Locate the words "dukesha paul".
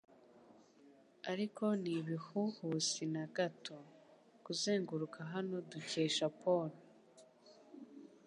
5.69-6.69